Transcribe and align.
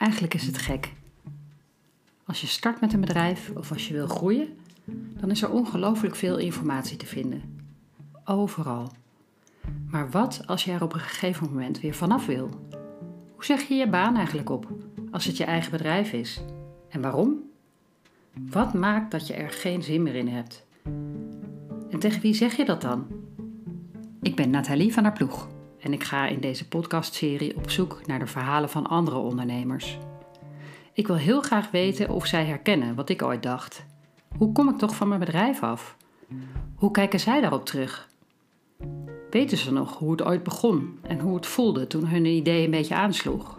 Eigenlijk 0.00 0.34
is 0.34 0.46
het 0.46 0.58
gek. 0.58 0.92
Als 2.24 2.40
je 2.40 2.46
start 2.46 2.80
met 2.80 2.92
een 2.92 3.00
bedrijf 3.00 3.50
of 3.54 3.72
als 3.72 3.88
je 3.88 3.94
wil 3.94 4.06
groeien, 4.06 4.48
dan 5.20 5.30
is 5.30 5.42
er 5.42 5.50
ongelooflijk 5.50 6.14
veel 6.14 6.38
informatie 6.38 6.96
te 6.96 7.06
vinden. 7.06 7.42
Overal. 8.24 8.92
Maar 9.90 10.10
wat 10.10 10.42
als 10.46 10.64
je 10.64 10.72
er 10.72 10.82
op 10.82 10.92
een 10.92 11.00
gegeven 11.00 11.46
moment 11.48 11.80
weer 11.80 11.94
vanaf 11.94 12.26
wil? 12.26 12.48
Hoe 13.34 13.44
zeg 13.44 13.62
je 13.62 13.74
je 13.74 13.88
baan 13.88 14.16
eigenlijk 14.16 14.50
op 14.50 14.68
als 15.10 15.24
het 15.24 15.36
je 15.36 15.44
eigen 15.44 15.70
bedrijf 15.70 16.12
is? 16.12 16.40
En 16.88 17.00
waarom? 17.00 17.42
Wat 18.32 18.74
maakt 18.74 19.10
dat 19.10 19.26
je 19.26 19.34
er 19.34 19.50
geen 19.50 19.82
zin 19.82 20.02
meer 20.02 20.14
in 20.14 20.28
hebt? 20.28 20.64
En 21.90 21.98
tegen 21.98 22.20
wie 22.20 22.34
zeg 22.34 22.56
je 22.56 22.64
dat 22.64 22.80
dan? 22.80 23.06
Ik 24.22 24.36
ben 24.36 24.50
Nathalie 24.50 24.92
van 24.92 25.02
der 25.02 25.12
Ploeg 25.12 25.48
en 25.80 25.92
ik 25.92 26.04
ga 26.04 26.26
in 26.26 26.40
deze 26.40 26.68
podcastserie 26.68 27.56
op 27.56 27.70
zoek 27.70 28.06
naar 28.06 28.18
de 28.18 28.26
verhalen 28.26 28.68
van 28.68 28.86
andere 28.86 29.16
ondernemers. 29.16 29.98
Ik 30.92 31.06
wil 31.06 31.16
heel 31.16 31.40
graag 31.40 31.70
weten 31.70 32.08
of 32.08 32.26
zij 32.26 32.44
herkennen 32.44 32.94
wat 32.94 33.08
ik 33.08 33.22
ooit 33.22 33.42
dacht. 33.42 33.84
Hoe 34.36 34.52
kom 34.52 34.68
ik 34.68 34.78
toch 34.78 34.94
van 34.94 35.08
mijn 35.08 35.20
bedrijf 35.20 35.62
af? 35.62 35.96
Hoe 36.74 36.90
kijken 36.90 37.20
zij 37.20 37.40
daarop 37.40 37.66
terug? 37.66 38.08
Weten 39.30 39.58
ze 39.58 39.72
nog 39.72 39.98
hoe 39.98 40.10
het 40.10 40.22
ooit 40.22 40.42
begon 40.42 40.98
en 41.02 41.18
hoe 41.18 41.34
het 41.34 41.46
voelde 41.46 41.86
toen 41.86 42.06
hun 42.06 42.24
idee 42.24 42.64
een 42.64 42.70
beetje 42.70 42.94
aansloeg? 42.94 43.58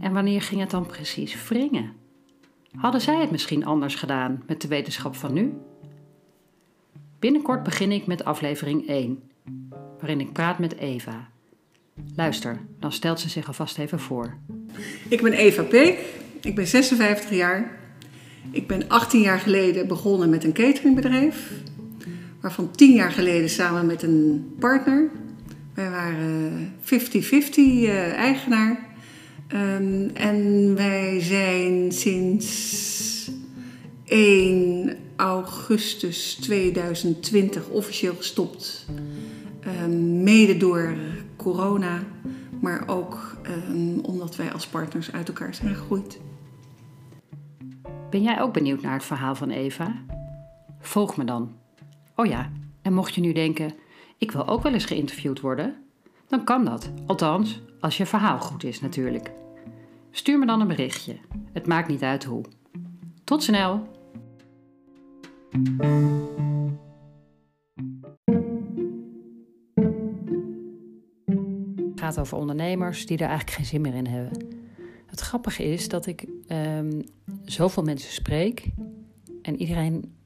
En 0.00 0.12
wanneer 0.12 0.42
ging 0.42 0.60
het 0.60 0.70
dan 0.70 0.86
precies 0.86 1.48
wringen? 1.48 1.92
Hadden 2.76 3.00
zij 3.00 3.20
het 3.20 3.30
misschien 3.30 3.64
anders 3.64 3.94
gedaan 3.94 4.42
met 4.46 4.60
de 4.60 4.68
wetenschap 4.68 5.14
van 5.14 5.32
nu? 5.32 5.54
Binnenkort 7.18 7.62
begin 7.62 7.92
ik 7.92 8.06
met 8.06 8.24
aflevering 8.24 8.86
1, 8.88 9.22
waarin 10.02 10.20
ik 10.20 10.32
praat 10.32 10.58
met 10.58 10.76
Eva. 10.76 11.28
Luister, 12.16 12.60
dan 12.80 12.92
stelt 12.92 13.20
ze 13.20 13.28
zich 13.28 13.46
alvast 13.46 13.78
even 13.78 14.00
voor. 14.00 14.34
Ik 15.08 15.22
ben 15.22 15.32
Eva 15.32 15.62
Peek, 15.62 15.98
ik 16.40 16.54
ben 16.54 16.66
56 16.66 17.30
jaar. 17.30 17.80
Ik 18.50 18.66
ben 18.66 18.88
18 18.88 19.20
jaar 19.20 19.38
geleden 19.38 19.88
begonnen 19.88 20.30
met 20.30 20.44
een 20.44 20.52
cateringbedrijf, 20.52 21.50
waarvan 22.40 22.70
10 22.70 22.94
jaar 22.94 23.10
geleden 23.10 23.50
samen 23.50 23.86
met 23.86 24.02
een 24.02 24.54
partner. 24.58 25.10
Wij 25.74 25.90
waren 25.90 26.72
50-50 26.84 26.86
uh, 27.56 28.12
eigenaar. 28.12 28.90
Um, 29.54 30.10
en 30.14 30.74
wij 30.74 31.20
zijn 31.20 31.92
sinds 31.92 33.30
1 34.04 34.96
augustus 35.16 36.34
2020 36.40 37.68
officieel 37.68 38.14
gestopt. 38.14 38.86
Um, 39.66 40.22
mede 40.22 40.56
door 40.56 40.94
corona, 41.36 42.02
maar 42.60 42.88
ook 42.88 43.36
um, 43.68 43.98
omdat 43.98 44.36
wij 44.36 44.52
als 44.52 44.66
partners 44.66 45.12
uit 45.12 45.28
elkaar 45.28 45.54
zijn 45.54 45.74
gegroeid. 45.74 46.20
Ben 48.10 48.22
jij 48.22 48.40
ook 48.40 48.52
benieuwd 48.52 48.82
naar 48.82 48.92
het 48.92 49.04
verhaal 49.04 49.34
van 49.34 49.50
Eva? 49.50 49.94
Volg 50.80 51.16
me 51.16 51.24
dan. 51.24 51.52
Oh 52.16 52.26
ja, 52.26 52.50
en 52.82 52.92
mocht 52.92 53.14
je 53.14 53.20
nu 53.20 53.32
denken: 53.32 53.74
ik 54.18 54.30
wil 54.30 54.48
ook 54.48 54.62
wel 54.62 54.72
eens 54.72 54.84
geïnterviewd 54.84 55.40
worden, 55.40 55.74
dan 56.26 56.44
kan 56.44 56.64
dat. 56.64 56.90
Althans, 57.06 57.62
als 57.80 57.96
je 57.96 58.06
verhaal 58.06 58.38
goed 58.38 58.64
is 58.64 58.80
natuurlijk. 58.80 59.30
Stuur 60.10 60.38
me 60.38 60.46
dan 60.46 60.60
een 60.60 60.68
berichtje. 60.68 61.16
Het 61.52 61.66
maakt 61.66 61.88
niet 61.88 62.02
uit 62.02 62.24
hoe. 62.24 62.44
Tot 63.24 63.42
snel! 63.42 63.88
Gaat 72.02 72.18
over 72.18 72.38
ondernemers 72.38 73.06
die 73.06 73.18
er 73.18 73.26
eigenlijk 73.28 73.56
geen 73.56 73.66
zin 73.66 73.80
meer 73.80 73.94
in 73.94 74.06
hebben. 74.06 74.60
Het 75.06 75.20
grappige 75.20 75.64
is 75.64 75.88
dat 75.88 76.06
ik 76.06 76.26
um, 76.48 77.02
zoveel 77.44 77.82
mensen 77.82 78.12
spreek 78.12 78.66
en 79.42 79.60
iedereen 79.60 80.16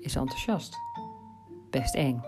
is 0.00 0.14
enthousiast. 0.14 0.76
Best 1.70 1.94
eng. 1.94 2.22